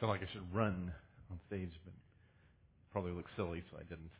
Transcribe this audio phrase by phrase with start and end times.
[0.00, 0.92] feel like I should run
[1.30, 1.94] on stage, but
[2.92, 4.10] probably look silly, so I didn't.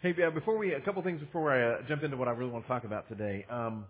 [0.00, 2.64] Hey, before we, a couple things before I uh, jump into what I really want
[2.64, 3.46] to talk about today.
[3.48, 3.86] Um,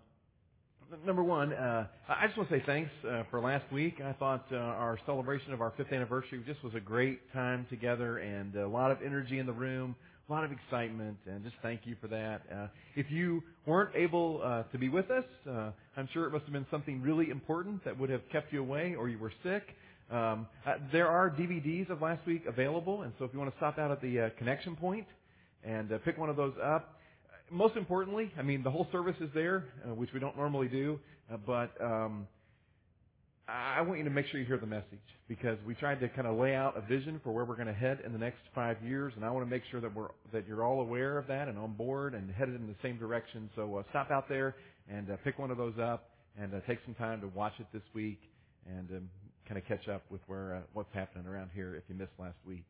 [1.05, 3.95] number one, uh, I just want to say thanks uh, for last week.
[4.03, 8.19] I thought uh, our celebration of our fifth anniversary just was a great time together,
[8.19, 9.95] and a lot of energy in the room,
[10.29, 12.43] a lot of excitement, and just thank you for that.
[12.53, 16.45] Uh, if you weren't able uh, to be with us, uh, I'm sure it must
[16.45, 19.63] have been something really important that would have kept you away, or you were sick.
[20.11, 23.57] Um, uh, there are DVDs of last week available, and so if you want to
[23.57, 25.07] stop out at the uh, connection point
[25.63, 26.99] and uh, pick one of those up.
[27.49, 30.99] Most importantly, I mean, the whole service is there, uh, which we don't normally do,
[31.31, 32.27] uh, but um,
[33.47, 36.27] I want you to make sure you hear the message because we tried to kind
[36.27, 38.77] of lay out a vision for where we're going to head in the next five
[38.83, 41.47] years, and I want to make sure that we're that you're all aware of that
[41.47, 43.49] and on board and headed in the same direction.
[43.55, 44.55] So uh, stop out there
[44.89, 46.09] and uh, pick one of those up
[46.39, 48.19] and uh, take some time to watch it this week
[48.67, 49.09] and um,
[49.47, 52.37] kind of catch up with where uh, what's happening around here if you missed last
[52.47, 52.65] week.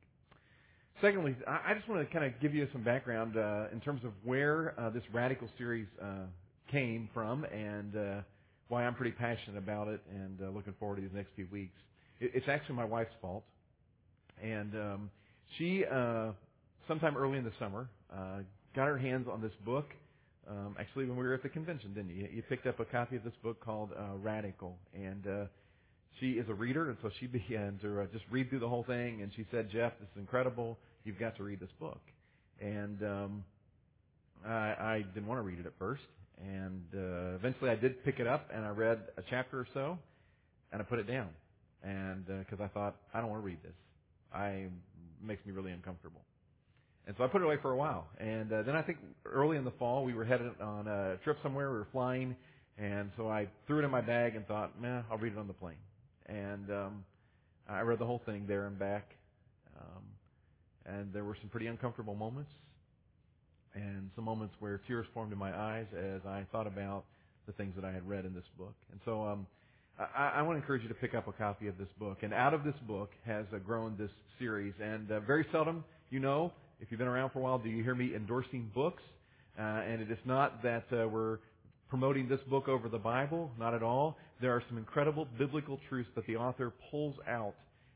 [1.01, 4.11] Secondly, I just want to kind of give you some background uh, in terms of
[4.23, 6.25] where uh, this radical series uh,
[6.71, 8.21] came from and uh,
[8.69, 11.75] why I'm pretty passionate about it and uh, looking forward to these next few weeks.
[12.21, 13.43] It's actually my wife's fault,
[14.41, 15.11] and um,
[15.57, 15.83] she
[16.87, 17.89] sometime early in the summer
[18.73, 19.89] got her hands on this book.
[20.49, 22.29] Um, actually, when we were at the convention, didn't you?
[22.31, 23.89] You picked up a copy of this book called
[24.23, 25.27] Radical, and
[26.19, 28.83] she is a reader, and so she began to uh, just read through the whole
[28.83, 29.21] thing.
[29.21, 30.77] And she said, "Jeff, this is incredible.
[31.03, 32.01] You've got to read this book."
[32.61, 33.43] And um,
[34.45, 36.03] I, I didn't want to read it at first,
[36.41, 39.97] and uh, eventually I did pick it up, and I read a chapter or so,
[40.71, 41.29] and I put it down,
[41.83, 43.75] and because uh, I thought I don't want to read this,
[44.33, 44.71] I it
[45.21, 46.21] makes me really uncomfortable.
[47.07, 48.07] And so I put it away for a while.
[48.19, 51.37] And uh, then I think early in the fall we were headed on a trip
[51.43, 51.69] somewhere.
[51.71, 52.35] We were flying,
[52.79, 55.47] and so I threw it in my bag and thought, "Nah, I'll read it on
[55.47, 55.75] the plane."
[56.27, 57.03] And um,
[57.67, 59.11] I read the whole thing there and back.
[59.77, 60.03] Um,
[60.85, 62.51] and there were some pretty uncomfortable moments,
[63.73, 67.03] and some moments where tears formed in my eyes as I thought about
[67.45, 68.73] the things that I had read in this book.
[68.91, 69.47] And so um,
[69.99, 72.19] I, I want to encourage you to pick up a copy of this book.
[72.21, 74.73] And out of this book has uh, grown this series.
[74.81, 77.83] And uh, very seldom, you know, if you've been around for a while, do you
[77.83, 79.03] hear me endorsing books?
[79.57, 81.39] Uh, and it is not that uh, we're
[81.89, 84.17] promoting this book over the Bible, not at all.
[84.41, 87.55] There are some incredible biblical truths that the author pulls out,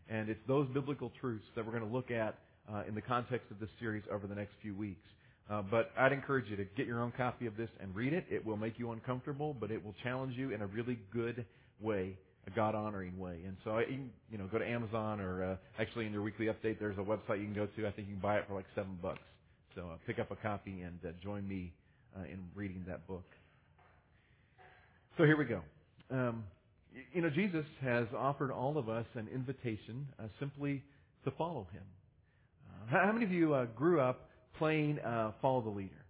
[0.09, 2.37] and it's those biblical truths that we're going to look at
[2.71, 5.07] uh, in the context of this series over the next few weeks.
[5.49, 8.25] Uh, but I'd encourage you to get your own copy of this and read it.
[8.29, 11.43] It will make you uncomfortable, but it will challenge you in a really good
[11.81, 13.39] way, a God-honoring way.
[13.47, 16.77] And so, you you know, go to Amazon or uh, actually in your weekly update,
[16.79, 17.87] there's a website you can go to.
[17.87, 19.19] I think you can buy it for like seven bucks.
[19.75, 21.73] So uh, pick up a copy and uh, join me
[22.15, 23.25] uh, in reading that book.
[25.19, 25.59] So here we go.
[26.09, 26.45] Um,
[27.11, 30.81] you know, Jesus has offered all of us an invitation uh, simply
[31.25, 31.83] to follow him.
[32.71, 36.05] Uh, how many of you uh, grew up playing uh, Follow the Leader?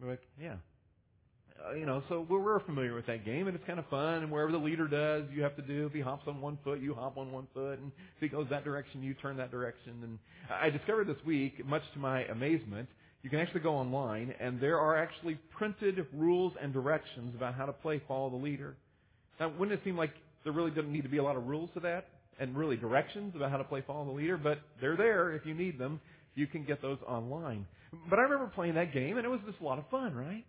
[0.00, 0.54] Like, yeah.
[1.68, 4.22] Uh, you know, so we're, we're familiar with that game, and it's kind of fun.
[4.22, 5.86] And wherever the leader does, you have to do.
[5.86, 8.46] If he hops on one foot, you hop on one foot, and if he goes
[8.50, 9.94] that direction, you turn that direction.
[10.04, 10.18] And
[10.48, 12.88] I discovered this week, much to my amazement,
[13.22, 17.66] you can actually go online, and there are actually printed rules and directions about how
[17.66, 18.76] to play Follow the Leader.
[19.38, 20.10] Now, wouldn't it seem like
[20.44, 22.08] there really doesn't need to be a lot of rules to that,
[22.40, 24.36] and really directions about how to play Follow the Leader?
[24.36, 26.00] But they're there if you need them.
[26.34, 27.66] You can get those online.
[28.08, 30.44] But I remember playing that game, and it was just a lot of fun, right?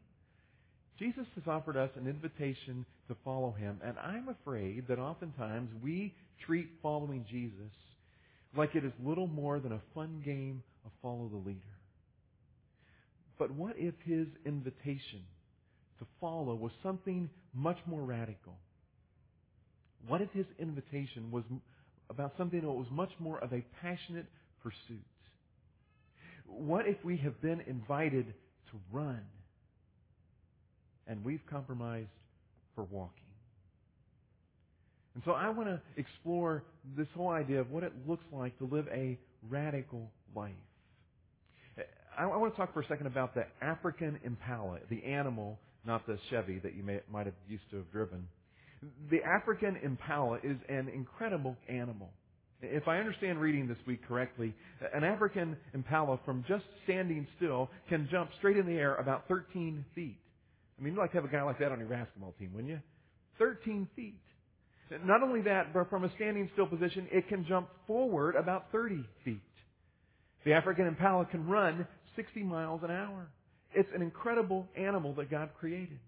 [0.97, 6.13] Jesus has offered us an invitation to follow him, and I'm afraid that oftentimes we
[6.45, 7.72] treat following Jesus
[8.55, 11.59] like it is little more than a fun game of follow the leader.
[13.43, 15.19] But what if his invitation
[15.99, 18.53] to follow was something much more radical?
[20.07, 21.43] What if his invitation was
[22.09, 24.28] about something that was much more of a passionate
[24.61, 25.03] pursuit?
[26.47, 29.19] What if we have been invited to run
[31.05, 32.07] and we've compromised
[32.75, 33.25] for walking?
[35.16, 36.63] And so I want to explore
[36.96, 39.19] this whole idea of what it looks like to live a
[39.49, 40.53] radical life.
[42.17, 46.05] I, I want to talk for a second about the African impala, the animal, not
[46.07, 48.27] the Chevy that you may, might have used to have driven.
[49.09, 52.09] The African impala is an incredible animal.
[52.61, 54.53] If I understand reading this week correctly,
[54.93, 59.83] an African impala from just standing still can jump straight in the air about 13
[59.93, 60.17] feet.
[60.79, 62.71] I mean, you'd like to have a guy like that on your basketball team, wouldn't
[62.71, 62.79] you?
[63.37, 64.19] 13 feet.
[65.05, 69.03] Not only that, but from a standing still position, it can jump forward about 30
[69.25, 69.41] feet.
[70.45, 73.27] The African impala can run 60 miles an hour.
[73.73, 75.99] It's an incredible animal that God created.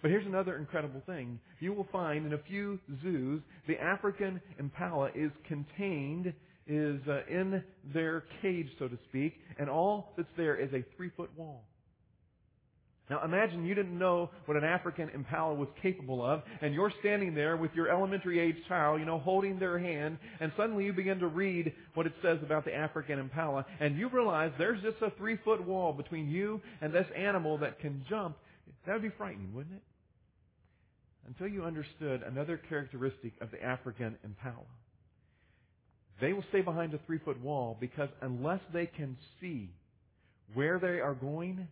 [0.00, 1.40] But here's another incredible thing.
[1.60, 6.32] You will find in a few zoos, the African impala is contained,
[6.66, 7.62] is uh, in
[7.92, 11.64] their cage, so to speak, and all that's there is a three foot wall.
[13.10, 17.34] Now imagine you didn't know what an African impala was capable of, and you're standing
[17.34, 21.18] there with your elementary age child, you know, holding their hand, and suddenly you begin
[21.20, 25.10] to read what it says about the African impala, and you realize there's just a
[25.16, 28.36] three foot wall between you and this animal that can jump.
[28.86, 29.82] That would be frightening, wouldn't it?
[31.26, 34.64] Until you understood another characteristic of the African impala.
[36.20, 39.70] They will stay behind a three foot wall because unless they can see
[40.54, 41.68] where they are going,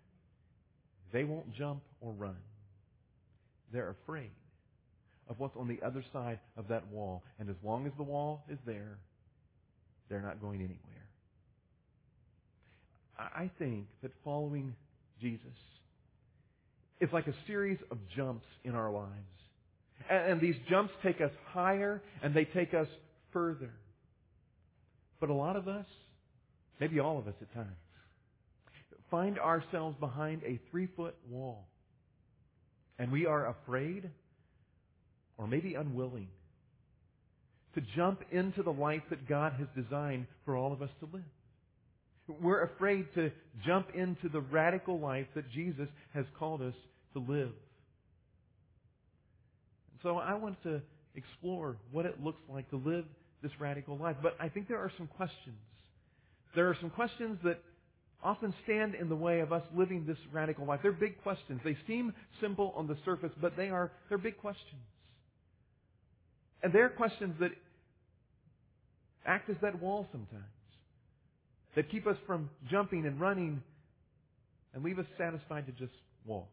[1.12, 2.37] they won't jump or run.
[3.73, 4.31] They're afraid
[5.29, 7.23] of what's on the other side of that wall.
[7.38, 8.99] And as long as the wall is there,
[10.08, 10.81] they're not going anywhere.
[13.19, 14.75] I think that following
[15.20, 15.47] Jesus
[17.00, 19.11] is like a series of jumps in our lives.
[20.11, 22.88] And these jumps take us higher and they take us
[23.32, 23.70] further.
[25.19, 25.87] But a lot of us,
[26.79, 27.76] maybe all of us at times,
[29.11, 31.67] find ourselves behind a three foot wall.
[32.99, 34.11] And we are afraid
[35.38, 36.29] or maybe unwilling
[37.75, 41.25] to jump into the life that God has designed for all of us to live.
[42.41, 43.31] We're afraid to
[43.64, 46.75] jump into the radical life that Jesus has called us
[47.12, 47.53] to live.
[50.03, 50.81] So I want to
[51.14, 53.05] explore what it looks like to live
[53.43, 54.17] this radical life.
[54.23, 55.56] But I think there are some questions.
[56.55, 57.61] There are some questions that
[58.22, 60.80] often stand in the way of us living this radical life.
[60.82, 61.60] They're big questions.
[61.64, 64.82] They seem simple on the surface, but they are they're big questions.
[66.62, 67.50] And they're questions that
[69.24, 70.44] act as that wall sometimes.
[71.74, 73.62] That keep us from jumping and running
[74.74, 75.92] and leave us satisfied to just
[76.24, 76.48] walk.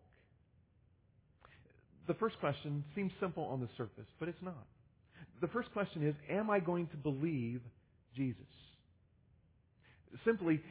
[2.08, 4.66] The first question seems simple on the surface, but it's not.
[5.42, 7.62] The first question is, am I going to believe
[8.16, 8.42] Jesus?
[10.26, 10.62] Simply,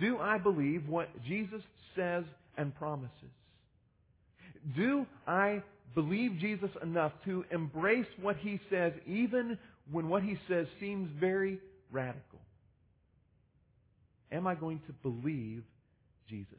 [0.00, 1.62] do I believe what Jesus
[1.94, 2.24] says
[2.56, 3.12] and promises?
[4.76, 5.62] Do I
[5.94, 9.58] believe Jesus enough to embrace what he says even
[9.90, 11.60] when what he says seems very
[11.90, 12.40] radical?
[14.32, 15.62] Am I going to believe
[16.28, 16.58] Jesus?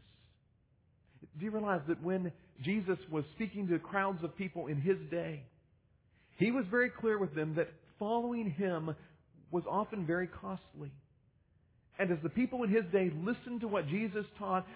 [1.37, 2.31] Do you realize that when
[2.63, 5.43] Jesus was speaking to crowds of people in his day,
[6.37, 7.67] he was very clear with them that
[7.99, 8.95] following him
[9.51, 10.91] was often very costly.
[11.99, 14.67] And as the people in his day listened to what Jesus taught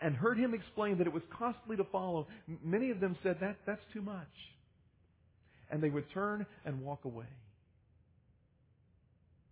[0.00, 2.26] and heard him explain that it was costly to follow,
[2.64, 4.26] many of them said, that, that's too much.
[5.70, 7.26] And they would turn and walk away.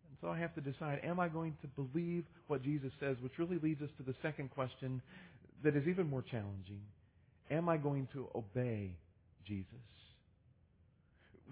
[0.09, 3.17] And so I have to decide, am I going to believe what Jesus says?
[3.21, 5.03] Which really leads us to the second question
[5.63, 6.81] that is even more challenging.
[7.51, 8.93] Am I going to obey
[9.47, 9.67] Jesus?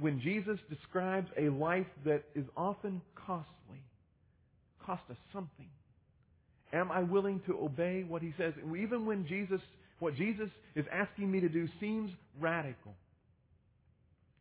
[0.00, 3.82] When Jesus describes a life that is often costly,
[4.84, 5.68] cost us something.
[6.72, 8.54] Am I willing to obey what he says?
[8.78, 9.60] Even when Jesus,
[9.98, 12.94] what Jesus is asking me to do seems radical.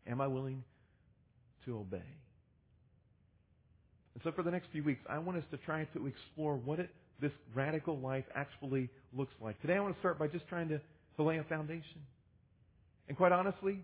[0.07, 0.63] Am I willing
[1.65, 1.97] to obey?
[4.13, 6.79] And so for the next few weeks, I want us to try to explore what
[6.79, 6.89] it,
[7.21, 9.61] this radical life actually looks like.
[9.61, 10.79] Today I want to start by just trying to,
[11.17, 12.01] to lay a foundation.
[13.07, 13.79] And quite honestly,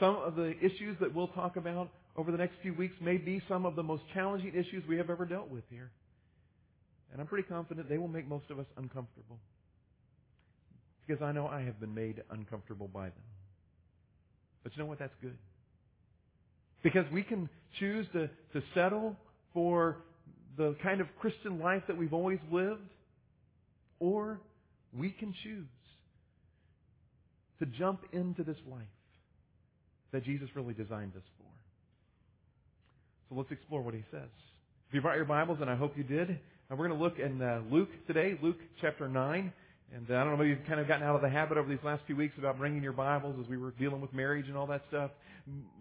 [0.00, 3.42] some of the issues that we'll talk about over the next few weeks may be
[3.48, 5.90] some of the most challenging issues we have ever dealt with here.
[7.12, 9.38] And I'm pretty confident they will make most of us uncomfortable.
[11.06, 13.24] Because I know I have been made uncomfortable by them.
[14.62, 14.98] But you know what?
[14.98, 15.36] That's good.
[16.82, 19.16] Because we can choose to, to settle
[19.52, 19.98] for
[20.56, 22.80] the kind of Christian life that we've always lived,
[23.98, 24.40] or
[24.96, 25.66] we can choose
[27.58, 28.82] to jump into this life
[30.12, 31.41] that Jesus really designed us for.
[33.32, 34.28] So let's explore what he says.
[34.88, 37.40] If you brought your Bibles, and I hope you did, we're going to look in
[37.40, 39.52] uh, Luke today, Luke chapter 9.
[39.94, 41.66] And uh, I don't know, maybe you've kind of gotten out of the habit over
[41.66, 44.56] these last few weeks about bringing your Bibles as we were dealing with marriage and
[44.56, 45.10] all that stuff.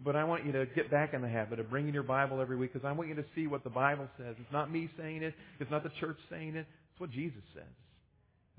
[0.03, 2.55] But I want you to get back in the habit of bringing your Bible every
[2.55, 4.35] week because I want you to see what the Bible says.
[4.39, 5.33] It's not me saying it.
[5.59, 6.65] It's not the church saying it.
[6.93, 7.63] It's what Jesus says.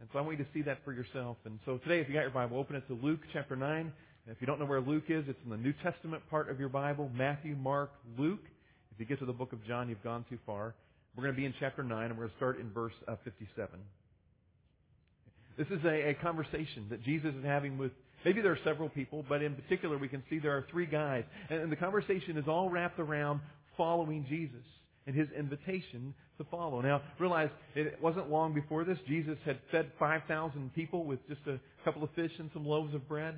[0.00, 1.38] And so I want you to see that for yourself.
[1.46, 3.80] And so today, if you got your Bible, open it to Luke chapter 9.
[3.80, 3.92] And
[4.26, 6.68] If you don't know where Luke is, it's in the New Testament part of your
[6.68, 8.40] Bible Matthew, Mark, Luke.
[8.94, 10.74] If you get to the book of John, you've gone too far.
[11.16, 13.16] We're going to be in chapter 9, and we're going to start in verse uh,
[13.24, 13.68] 57.
[15.56, 17.92] This is a, a conversation that Jesus is having with,
[18.24, 21.24] maybe there are several people, but in particular we can see there are three guys.
[21.50, 23.40] And, and the conversation is all wrapped around
[23.76, 24.64] following Jesus
[25.06, 26.80] and his invitation to follow.
[26.80, 28.98] Now, realize it wasn't long before this.
[29.06, 33.06] Jesus had fed 5,000 people with just a couple of fish and some loaves of
[33.08, 33.34] bread.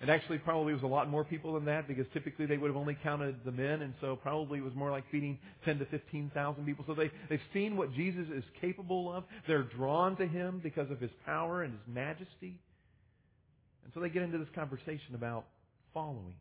[0.00, 2.76] And actually probably was a lot more people than that because typically they would have
[2.76, 6.64] only counted the men and so probably it was more like feeding 10 to 15,000
[6.64, 6.84] people.
[6.86, 9.24] So they, they've seen what Jesus is capable of.
[9.48, 12.60] They're drawn to Him because of His power and His majesty.
[13.82, 15.46] And so they get into this conversation about
[15.92, 16.34] following.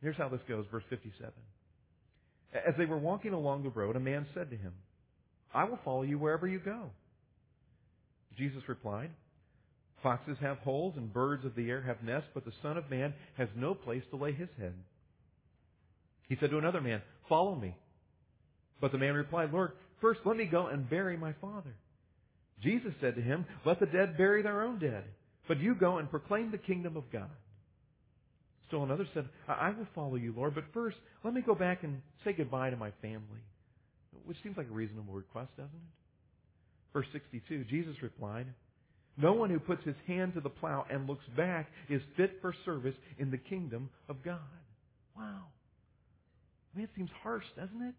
[0.00, 1.32] Here's how this goes, verse 57.
[2.54, 4.74] As they were walking along the road, a man said to him,
[5.52, 6.90] I will follow you wherever you go.
[8.36, 9.10] Jesus replied,
[10.04, 13.14] Foxes have holes and birds of the air have nests, but the Son of Man
[13.38, 14.74] has no place to lay his head.
[16.28, 17.74] He said to another man, Follow me.
[18.82, 21.74] But the man replied, Lord, first let me go and bury my father.
[22.62, 25.04] Jesus said to him, Let the dead bury their own dead,
[25.48, 27.30] but you go and proclaim the kingdom of God.
[28.68, 32.02] Still another said, I will follow you, Lord, but first let me go back and
[32.24, 33.40] say goodbye to my family.
[34.26, 36.92] Which seems like a reasonable request, doesn't it?
[36.92, 38.46] Verse 62, Jesus replied,
[39.16, 42.54] No one who puts his hand to the plow and looks back is fit for
[42.64, 44.38] service in the kingdom of God.
[45.16, 45.44] Wow.
[46.74, 47.94] I mean, it seems harsh, doesn't it?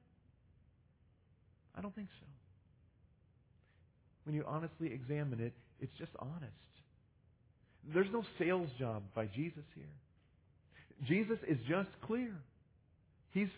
[1.78, 2.26] I don't think so.
[4.26, 6.52] When you honestly examine it, it's just honest.
[7.94, 9.86] There's no sales job by Jesus here.
[11.08, 12.34] Jesus is just clear.
[13.32, 13.50] He's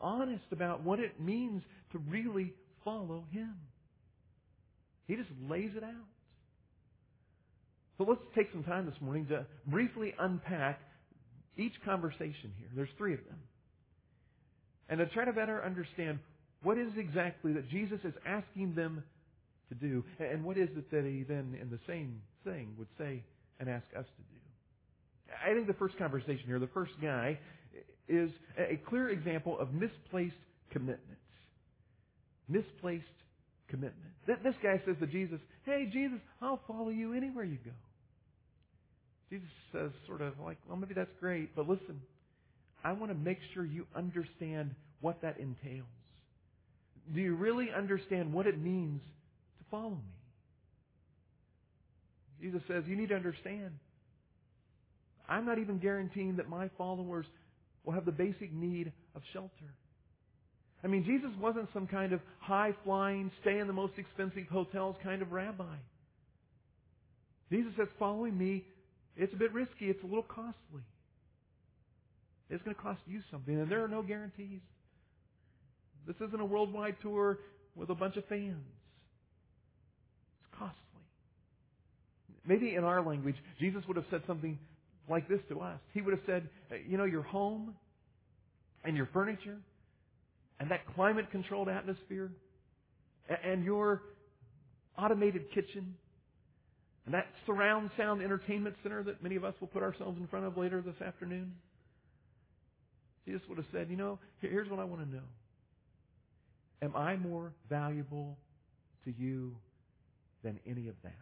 [0.00, 2.52] honest about what it means to really
[2.84, 3.54] follow Him.
[5.06, 5.90] He just lays it out.
[7.98, 10.80] So let's take some time this morning to briefly unpack
[11.56, 12.68] each conversation here.
[12.74, 13.38] There's three of them.
[14.88, 16.18] And to try to better understand
[16.62, 19.04] what is exactly that Jesus is asking them
[19.68, 23.22] to do, and what is it that he then, in the same thing, would say
[23.60, 25.34] and ask us to do.
[25.44, 27.38] I think the first conversation here, the first guy,
[28.08, 30.34] is a clear example of misplaced
[30.70, 31.20] commitments.
[32.48, 33.04] Misplaced
[33.68, 34.12] commitment.
[34.26, 37.70] This guy says to Jesus, Hey, Jesus, I'll follow you anywhere you go.
[39.34, 42.00] Jesus says, sort of like, Well, maybe that's great, but listen,
[42.84, 45.88] I want to make sure you understand what that entails.
[47.12, 49.00] Do you really understand what it means
[49.58, 49.96] to follow me?
[52.40, 53.72] Jesus says, You need to understand.
[55.28, 57.26] I'm not even guaranteeing that my followers
[57.84, 59.74] will have the basic need of shelter.
[60.84, 64.94] I mean, Jesus wasn't some kind of high flying, stay in the most expensive hotels
[65.02, 65.74] kind of rabbi.
[67.50, 68.64] Jesus says, following me,
[69.16, 70.82] it's a bit risky, it's a little costly.
[72.50, 74.60] It's going to cost you something, and there are no guarantees.
[76.06, 77.38] This isn't a worldwide tour
[77.74, 78.62] with a bunch of fans.
[80.40, 80.78] It's costly.
[82.46, 84.58] Maybe in our language, Jesus would have said something
[85.08, 85.78] like this to us.
[85.92, 86.48] He would have said,
[86.88, 87.74] you know, your home
[88.84, 89.58] and your furniture
[90.60, 92.30] and that climate controlled atmosphere
[93.44, 94.02] and your
[94.98, 95.94] automated kitchen
[97.06, 100.46] and that surround sound entertainment center that many of us will put ourselves in front
[100.46, 101.52] of later this afternoon.
[103.26, 105.22] Jesus would have said, you know, here's what I want to know.
[106.82, 108.38] Am I more valuable
[109.04, 109.56] to you
[110.42, 111.12] than any of that?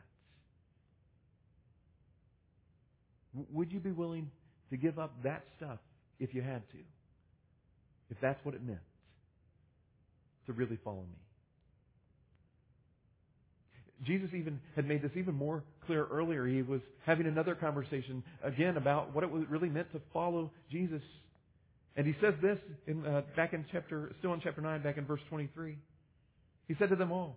[3.52, 4.30] Would you be willing
[4.70, 5.78] to give up that stuff
[6.20, 6.78] if you had to?
[8.10, 8.78] If that's what it meant
[10.46, 11.31] to really follow me?
[14.04, 16.46] Jesus even had made this even more clear earlier.
[16.46, 21.02] He was having another conversation again about what it really meant to follow Jesus.
[21.96, 25.04] And he says this in, uh, back in chapter, still in chapter 9, back in
[25.04, 25.76] verse 23.
[26.68, 27.36] He said to them all,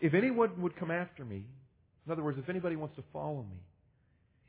[0.00, 1.44] If anyone would come after me,
[2.06, 3.58] in other words, if anybody wants to follow me,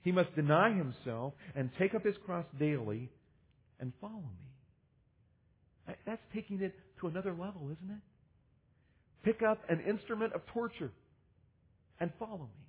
[0.02, 3.10] he must deny himself and take up his cross daily
[3.80, 5.96] and follow me.
[6.06, 8.02] That's taking it to another level, isn't it?
[9.24, 10.92] Pick up an instrument of torture
[12.00, 12.66] and follow me.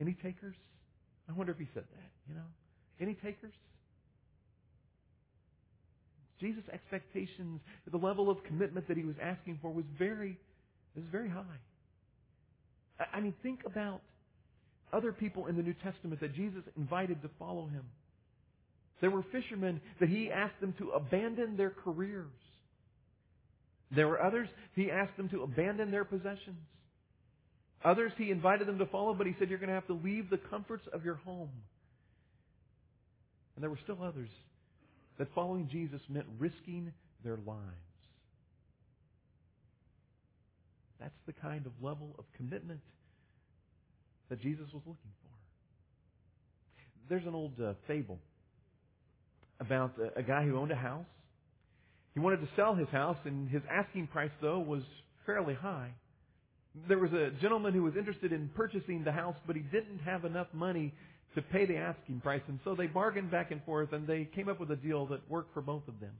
[0.00, 0.54] Any takers?
[1.28, 2.46] I wonder if he said that, you know?
[3.00, 3.52] Any takers?
[6.40, 10.38] Jesus' expectations, the level of commitment that he was asking for was very,
[10.94, 11.42] was very high.
[13.12, 14.00] I mean, think about
[14.92, 17.84] other people in the New Testament that Jesus invited to follow him.
[19.00, 22.26] There were fishermen that he asked them to abandon their careers.
[23.94, 26.56] There were others he asked them to abandon their possessions.
[27.84, 30.30] Others he invited them to follow, but he said, You're going to have to leave
[30.30, 31.50] the comforts of your home.
[33.54, 34.28] And there were still others
[35.18, 36.92] that following Jesus meant risking
[37.24, 37.60] their lives.
[41.00, 42.80] That's the kind of level of commitment
[44.28, 45.30] that Jesus was looking for.
[47.08, 48.18] There's an old uh, fable
[49.60, 51.06] about a, a guy who owned a house.
[52.14, 54.82] He wanted to sell his house, and his asking price, though, was
[55.26, 55.90] fairly high.
[56.88, 60.24] There was a gentleman who was interested in purchasing the house, but he didn't have
[60.24, 60.92] enough money
[61.34, 62.42] to pay the asking price.
[62.48, 65.28] And so they bargained back and forth and they came up with a deal that
[65.30, 66.12] worked for both of them.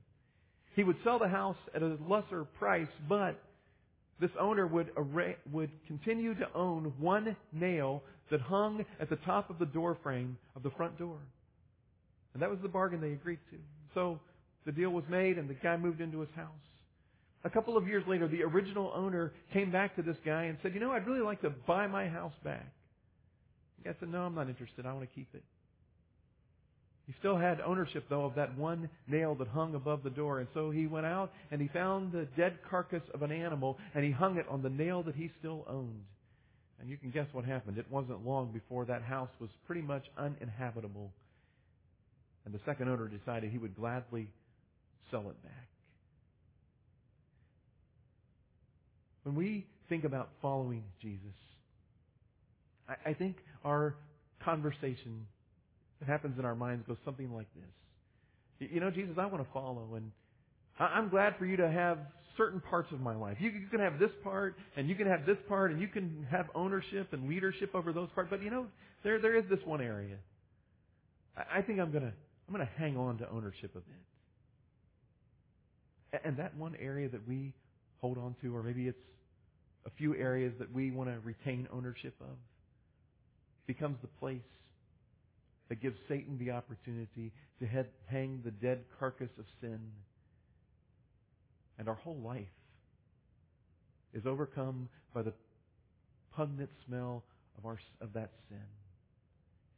[0.76, 3.42] He would sell the house at a lesser price, but
[4.20, 9.50] this owner would, arra- would continue to own one nail that hung at the top
[9.50, 11.18] of the door frame of the front door.
[12.34, 13.56] And that was the bargain they agreed to.
[13.94, 14.20] So
[14.66, 16.50] the deal was made and the guy moved into his house.
[17.46, 20.74] A couple of years later, the original owner came back to this guy and said,
[20.74, 22.66] you know, I'd really like to buy my house back.
[23.78, 24.84] The guy said, no, I'm not interested.
[24.84, 25.44] I want to keep it.
[27.06, 30.40] He still had ownership, though, of that one nail that hung above the door.
[30.40, 34.04] And so he went out and he found the dead carcass of an animal and
[34.04, 36.02] he hung it on the nail that he still owned.
[36.80, 37.78] And you can guess what happened.
[37.78, 41.12] It wasn't long before that house was pretty much uninhabitable.
[42.44, 44.26] And the second owner decided he would gladly
[45.12, 45.68] sell it back.
[49.26, 51.34] When we think about following Jesus,
[52.88, 53.96] I, I think our
[54.44, 55.26] conversation
[55.98, 58.70] that happens in our minds goes something like this.
[58.70, 60.12] You know, Jesus, I want to follow, and
[60.78, 61.98] I'm glad for you to have
[62.36, 63.38] certain parts of my life.
[63.40, 66.46] You, can have this part, and you can have this part, and you can have
[66.54, 68.28] ownership and leadership over those parts.
[68.30, 68.66] But you know,
[69.02, 70.18] there there is this one area.
[71.36, 72.12] I, I think I'm gonna
[72.46, 73.82] I'm gonna hang on to ownership of
[76.12, 76.20] it.
[76.24, 77.54] And that one area that we
[78.00, 78.96] hold on to, or maybe it's
[79.86, 82.36] a few areas that we want to retain ownership of,
[83.66, 84.40] becomes the place
[85.68, 89.78] that gives Satan the opportunity to head, hang the dead carcass of sin.
[91.78, 92.44] And our whole life
[94.12, 95.32] is overcome by the
[96.34, 97.22] pungent smell
[97.58, 98.58] of, our, of that sin.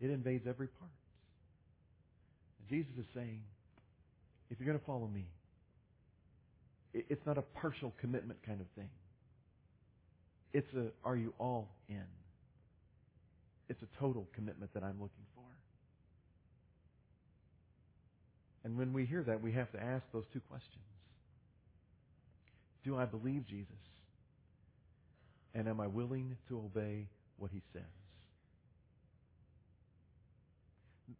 [0.00, 0.90] It invades every part.
[2.68, 3.40] Jesus is saying,
[4.50, 5.26] if you're going to follow me,
[6.94, 8.88] it's not a partial commitment kind of thing.
[10.52, 12.04] It's a, are you all in?
[13.68, 15.42] It's a total commitment that I'm looking for.
[18.64, 20.84] And when we hear that, we have to ask those two questions.
[22.84, 23.72] Do I believe Jesus?
[25.54, 27.08] And am I willing to obey
[27.38, 27.82] what he says?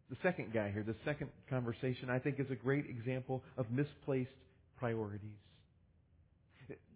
[0.09, 4.29] The second guy here, the second conversation, I think is a great example of misplaced
[4.77, 5.19] priorities.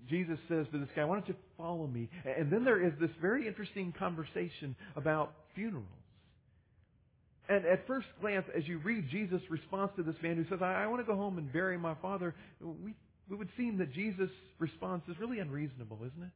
[0.09, 2.09] Jesus says to this guy, why don't you follow me?
[2.25, 5.87] And then there is this very interesting conversation about funerals.
[7.49, 10.83] And at first glance, as you read Jesus' response to this man who says, I,
[10.83, 12.93] I want to go home and bury my father, we,
[13.29, 16.31] we would seem that Jesus' response is really unreasonable, isn't it?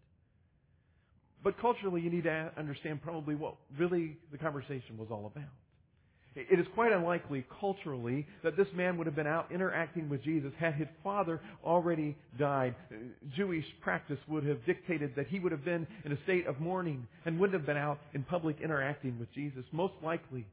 [1.43, 5.49] But culturally, you need to understand probably what really the conversation was all about.
[6.37, 10.51] It is quite unlikely culturally that this man would have been out interacting with Jesus
[10.59, 12.75] had his father already died.
[13.35, 17.07] Jewish practice would have dictated that he would have been in a state of mourning
[17.25, 19.63] and wouldn't have been out in public interacting with Jesus.
[19.71, 20.45] Most likely,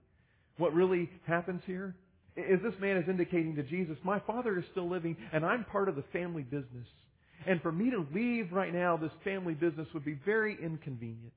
[0.57, 1.95] what really happens here
[2.35, 5.91] is this man is indicating to Jesus, my father is still living and I'm part
[5.91, 6.87] of the family business.
[7.47, 11.35] And for me to leave right now, this family business would be very inconvenient.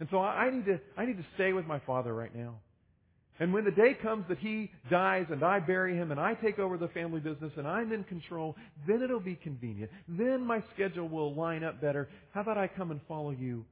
[0.00, 2.56] And so I need to, I need to stay with my father right now.
[3.40, 6.58] And when the day comes that he dies and I bury him and I take
[6.58, 8.54] over the family business and I'm in control,
[8.86, 9.90] then it'll be convenient.
[10.08, 12.08] Then my schedule will line up better.
[12.32, 13.64] How about I come and follow you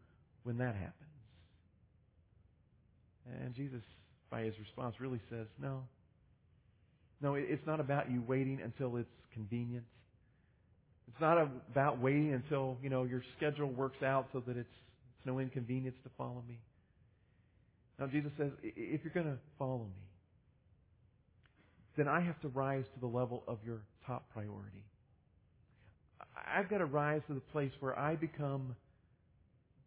[0.42, 0.96] when that happens?
[3.44, 3.82] And Jesus
[4.32, 5.82] by his response really says, no.
[7.20, 9.84] No, it's not about you waiting until it's convenient.
[11.06, 14.74] It's not about waiting until, you know, your schedule works out so that it's,
[15.18, 16.58] it's no inconvenience to follow me.
[18.02, 20.02] Now Jesus says, if you're going to follow me,
[21.96, 24.82] then I have to rise to the level of your top priority.
[26.52, 28.74] I've got to rise to the place where I become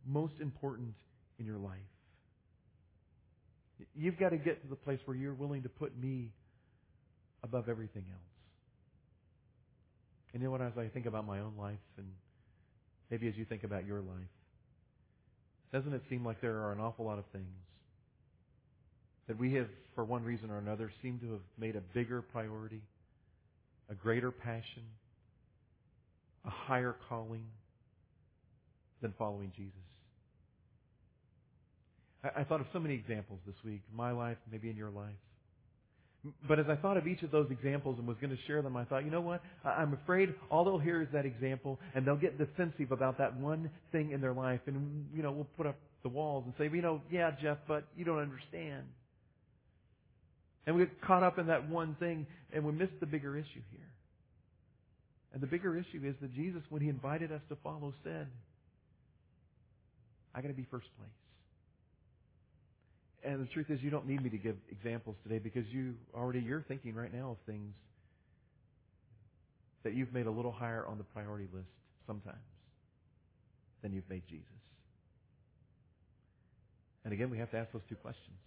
[0.08, 0.93] most important
[1.39, 1.75] in your life.
[3.93, 6.32] You've got to get to the place where you're willing to put me
[7.43, 8.21] above everything else.
[10.32, 12.08] And you know what, as I think about my own life, and
[13.12, 14.32] maybe as you think about your life,
[15.73, 17.64] doesn't it seem like there are an awful lot of things
[19.27, 22.81] that we have, for one reason or another, seem to have made a bigger priority,
[23.89, 24.83] a greater passion,
[26.45, 27.45] a higher calling
[29.01, 29.73] than following Jesus?
[32.23, 35.15] I, I thought of so many examples this week, my life, maybe in your life.
[36.47, 38.75] But as I thought of each of those examples and was going to share them,
[38.75, 39.41] I thought, you know what?
[39.63, 43.69] I'm afraid all they'll hear is that example, and they'll get defensive about that one
[43.91, 44.61] thing in their life.
[44.65, 47.85] And, you know, we'll put up the walls and say, you know, yeah, Jeff, but
[47.95, 48.85] you don't understand.
[50.65, 53.62] And we get caught up in that one thing, and we miss the bigger issue
[53.71, 53.91] here.
[55.34, 58.28] And the bigger issue is that Jesus, when He invited us to follow, said,
[60.34, 61.10] I got to be first place.
[63.23, 66.39] And the truth is, you don't need me to give examples today because you already
[66.39, 67.73] you're thinking right now of things
[69.84, 71.67] that you've made a little higher on the priority list
[72.06, 72.38] sometimes
[73.82, 74.45] than you've made Jesus.
[77.04, 78.38] And again, we have to ask those two questions.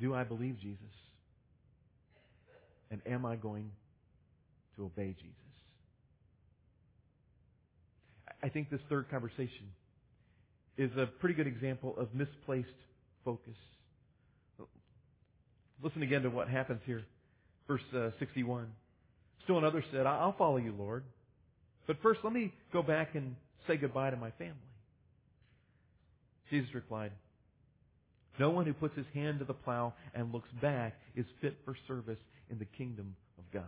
[0.00, 0.78] Do I believe Jesus?
[2.90, 3.70] And am I going
[4.76, 5.36] to obey Jesus?
[8.42, 9.70] I think this third conversation
[10.76, 12.68] is a pretty good example of misplaced
[13.24, 13.54] focus.
[15.82, 17.02] Listen again to what happens here.
[17.66, 18.68] Verse uh, 61.
[19.44, 21.04] Still another said, I'll follow you, Lord.
[21.86, 23.34] But first, let me go back and
[23.66, 24.54] say goodbye to my family.
[26.50, 27.12] Jesus replied,
[28.38, 31.76] No one who puts his hand to the plow and looks back is fit for
[31.86, 32.18] service
[32.50, 33.64] in the kingdom of God.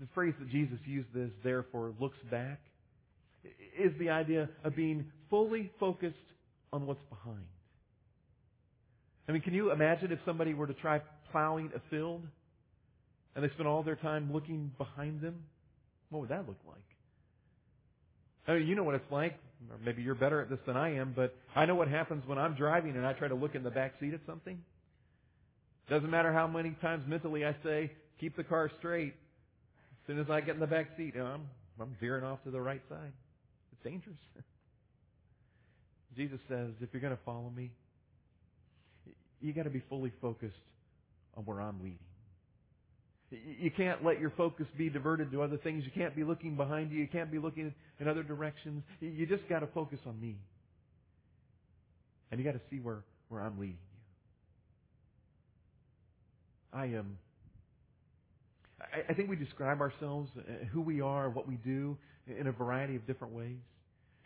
[0.00, 2.60] The phrase that Jesus used this, therefore, looks back,
[3.78, 6.16] is the idea of being fully focused
[6.72, 7.46] on what's behind.
[9.28, 11.00] I mean, can you imagine if somebody were to try
[11.32, 12.22] plowing a field
[13.34, 15.44] and they spent all their time looking behind them?
[16.10, 16.76] What would that look like?
[18.46, 19.38] I mean, you know what it's like,
[19.70, 22.38] or maybe you're better at this than I am, but I know what happens when
[22.38, 24.58] I'm driving and I try to look in the back seat at something.
[25.90, 29.14] Doesn't matter how many times mentally I say, keep the car straight.
[29.14, 31.48] As soon as I get in the back seat, I'm,
[31.80, 33.12] I'm veering off to the right side.
[33.72, 34.18] It's dangerous.
[36.16, 37.70] Jesus says, if you're going to follow me,
[39.40, 40.54] you got to be fully focused
[41.36, 41.98] on where I'm leading.
[43.30, 45.84] You can't let your focus be diverted to other things.
[45.84, 46.98] You can't be looking behind you.
[46.98, 48.82] You can't be looking in other directions.
[49.00, 50.36] You just got to focus on me.
[52.30, 53.88] And you got to see where, where I'm leading you.
[56.72, 56.98] I am.
[56.98, 57.18] Um,
[58.80, 62.52] I, I think we describe ourselves, uh, who we are, what we do, in a
[62.52, 63.56] variety of different ways.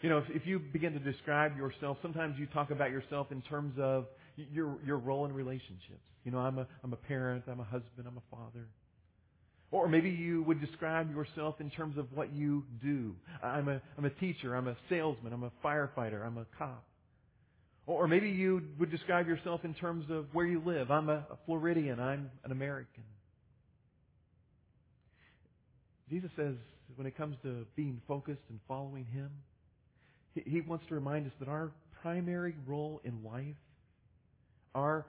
[0.00, 3.40] You know, if, if you begin to describe yourself, sometimes you talk about yourself in
[3.42, 6.02] terms of your your role in relationships.
[6.24, 8.66] You know, I'm a I'm a parent, I'm a husband, I'm a father.
[9.72, 13.14] Or maybe you would describe yourself in terms of what you do.
[13.42, 16.85] I'm a, I'm a teacher, I'm a salesman, I'm a firefighter, I'm a cop.
[17.87, 20.90] Or maybe you would describe yourself in terms of where you live.
[20.90, 23.02] I'm a, Floridian, I'm an American.
[26.11, 26.54] Jesus says
[26.96, 29.30] when it comes to being focused and following Him,
[30.35, 33.56] He, he wants to remind us that our primary role in life,
[34.74, 35.06] our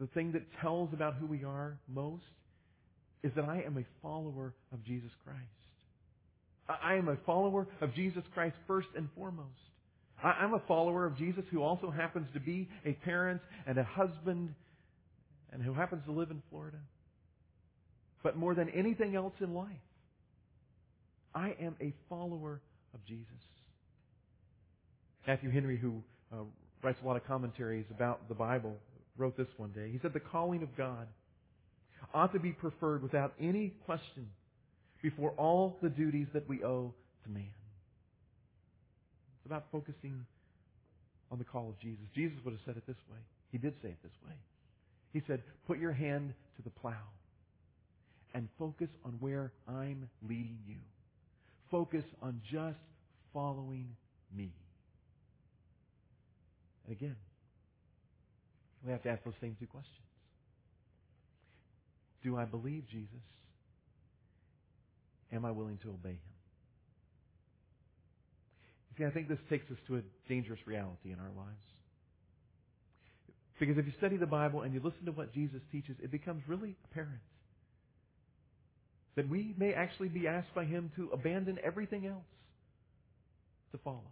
[0.00, 2.24] the thing that tells about who we are most,
[3.24, 5.40] is that I am a follower of Jesus Christ.
[6.68, 9.48] I am a follower of Jesus Christ first and foremost.
[10.22, 14.54] I'm a follower of Jesus who also happens to be a parent and a husband
[15.52, 16.78] and who happens to live in Florida.
[18.22, 19.68] But more than anything else in life,
[21.34, 22.60] I am a follower
[22.94, 23.26] of Jesus.
[25.26, 26.44] Matthew Henry, who uh,
[26.82, 28.76] writes a lot of commentaries about the Bible,
[29.16, 29.90] wrote this one day.
[29.90, 31.06] He said, The calling of God
[32.12, 34.28] ought to be preferred without any question
[35.02, 36.92] before all the duties that we owe
[37.24, 37.50] to man.
[39.38, 40.24] It's about focusing
[41.30, 42.04] on the call of Jesus.
[42.14, 43.18] Jesus would have said it this way.
[43.52, 44.34] He did say it this way.
[45.12, 46.92] He said, Put your hand to the plow
[48.34, 50.76] and focus on where I'm leading you.
[51.70, 52.78] Focus on just
[53.32, 53.88] following
[54.36, 54.50] me.
[56.86, 57.16] And again,
[58.84, 60.03] we have to ask those same two questions.
[62.24, 63.22] Do I believe Jesus?
[65.32, 66.18] Am I willing to obey him?
[68.96, 71.58] See, I think this takes us to a dangerous reality in our lives.
[73.58, 76.42] Because if you study the Bible and you listen to what Jesus teaches, it becomes
[76.48, 77.20] really apparent
[79.16, 82.24] that we may actually be asked by him to abandon everything else
[83.72, 84.10] to follow.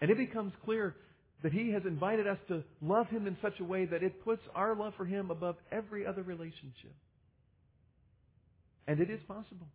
[0.00, 0.96] And it becomes clear
[1.44, 4.40] that He has invited us to love Him in such a way that it puts
[4.54, 6.94] our love for Him above every other relationship.
[8.88, 9.68] And it is possible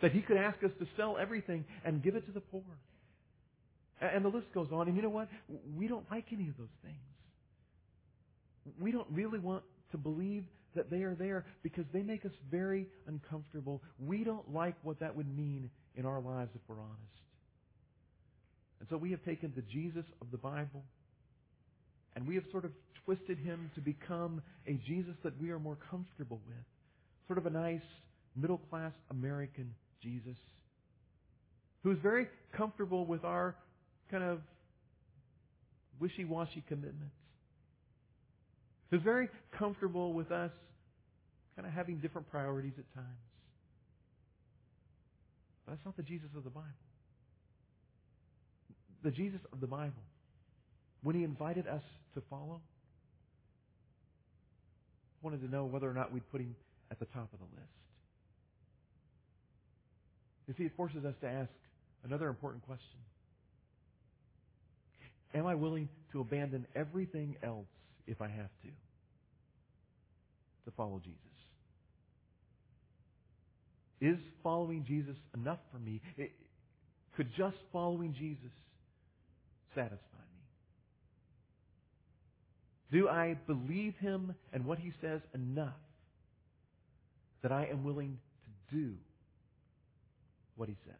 [0.00, 2.62] that He could ask us to sell everything and give it to the poor.
[4.00, 4.86] And the list goes on.
[4.86, 5.28] And you know what?
[5.76, 6.96] We don't like any of those things.
[8.80, 10.44] We don't really want to believe
[10.76, 13.82] that they are there because they make us very uncomfortable.
[13.98, 17.21] We don't like what that would mean in our lives if we're honest.
[18.82, 20.82] And so we have taken the Jesus of the Bible
[22.16, 22.72] and we have sort of
[23.04, 26.56] twisted him to become a Jesus that we are more comfortable with.
[27.28, 27.80] Sort of a nice
[28.34, 30.36] middle class American Jesus
[31.84, 33.54] who's very comfortable with our
[34.10, 34.40] kind of
[36.00, 37.14] wishy washy commitments.
[38.90, 40.50] Who's very comfortable with us
[41.54, 43.06] kind of having different priorities at times.
[45.64, 46.66] But that's not the Jesus of the Bible.
[49.02, 49.92] The Jesus of the Bible,
[51.02, 51.82] when he invited us
[52.14, 52.60] to follow,
[55.22, 56.54] wanted to know whether or not we'd put him
[56.90, 57.68] at the top of the list.
[60.48, 61.50] You see, it forces us to ask
[62.04, 62.98] another important question.
[65.34, 67.66] Am I willing to abandon everything else
[68.06, 68.68] if I have to
[70.64, 71.18] to follow Jesus?
[74.00, 76.00] Is following Jesus enough for me?
[76.16, 76.32] It,
[77.16, 78.50] could just following Jesus
[79.74, 79.96] satisfy
[82.92, 82.98] me?
[83.00, 85.72] Do I believe him and what he says enough
[87.42, 88.18] that I am willing
[88.70, 88.94] to do
[90.56, 90.94] what he says?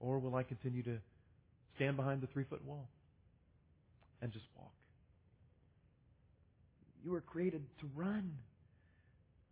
[0.00, 0.98] Or will I continue to
[1.76, 2.88] stand behind the three foot wall
[4.22, 4.72] and just walk?
[7.04, 8.32] You were created to run.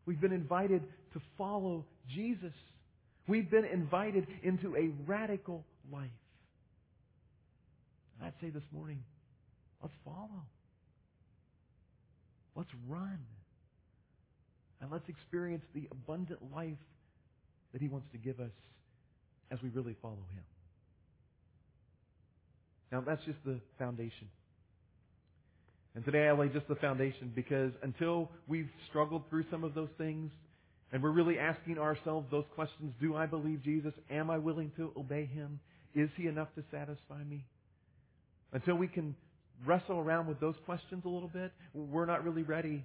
[0.04, 2.52] We've been invited to follow Jesus.
[3.28, 6.10] We've been invited into a radical life.
[8.22, 9.02] I'd say this morning,
[9.82, 10.46] let's follow.
[12.54, 13.18] Let's run.
[14.80, 16.78] And let's experience the abundant life
[17.72, 18.50] that He wants to give us
[19.50, 20.44] as we really follow Him.
[22.92, 24.28] Now, that's just the foundation.
[25.94, 29.88] And today I lay just the foundation because until we've struggled through some of those
[29.96, 30.30] things
[30.92, 33.94] and we're really asking ourselves those questions, do I believe Jesus?
[34.10, 35.58] Am I willing to obey Him?
[35.94, 37.44] Is He enough to satisfy me?
[38.52, 39.14] Until we can
[39.64, 42.84] wrestle around with those questions a little bit, we're not really ready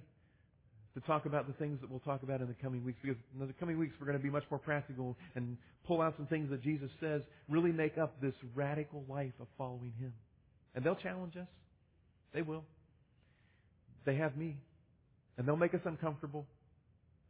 [0.94, 3.46] to talk about the things that we'll talk about in the coming weeks because in
[3.46, 6.50] the coming weeks we're going to be much more practical and pull out some things
[6.50, 10.12] that Jesus says really make up this radical life of following Him.
[10.74, 11.48] And they'll challenge us.
[12.34, 12.64] They will.
[14.04, 14.56] They have me.
[15.38, 16.46] And they'll make us uncomfortable.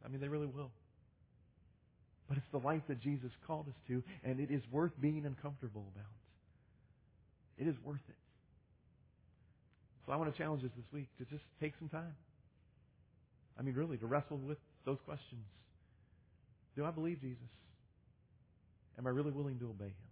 [0.05, 0.71] I mean, they really will.
[2.27, 5.85] But it's the life that Jesus called us to, and it is worth being uncomfortable
[5.93, 6.11] about.
[7.57, 8.15] It is worth it.
[10.05, 12.15] So I want to challenge us this week to just take some time.
[13.57, 15.45] I mean, really, to wrestle with those questions.
[16.75, 17.37] Do I believe Jesus?
[18.97, 20.09] Am I really willing to obey Him?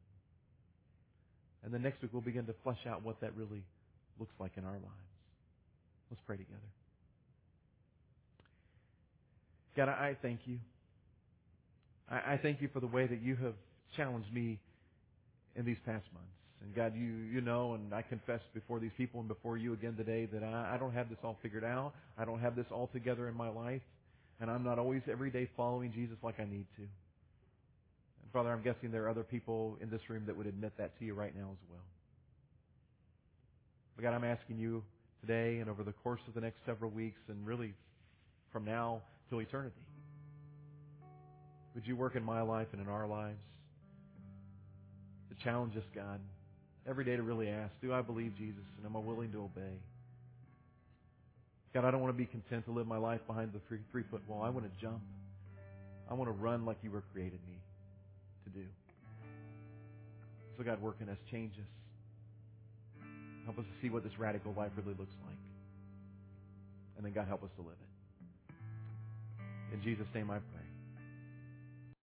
[1.63, 3.63] And then next week we'll begin to flesh out what that really
[4.19, 5.11] looks like in our lives.
[6.09, 6.59] Let's pray together.
[9.75, 10.59] God, I thank you.
[12.09, 13.53] I thank you for the way that you have
[13.95, 14.59] challenged me
[15.55, 16.40] in these past months.
[16.61, 19.95] And God, you, you know, and I confess before these people and before you again
[19.95, 21.93] today that I, I don't have this all figured out.
[22.17, 23.81] I don't have this all together in my life.
[24.39, 26.81] And I'm not always every day following Jesus like I need to.
[26.81, 30.97] And Father, I'm guessing there are other people in this room that would admit that
[30.99, 31.83] to you right now as well.
[33.95, 34.83] But God, I'm asking you
[35.21, 37.73] today and over the course of the next several weeks and really
[38.51, 39.75] from now till eternity,
[41.73, 43.39] would you work in my life and in our lives
[45.29, 46.19] to challenge us, God,
[46.87, 49.73] every day to really ask, do I believe Jesus and am I willing to obey?
[51.73, 54.03] God, I don't want to be content to live my life behind the three, three
[54.09, 54.43] foot wall.
[54.43, 55.01] I want to jump.
[56.09, 57.55] I want to run like you were created me
[58.45, 58.65] to do.
[60.57, 63.05] So God, work in us, change us.
[63.45, 65.37] Help us to see what this radical life really looks like.
[66.97, 69.75] And then God, help us to live it.
[69.75, 70.70] In Jesus' name I pray.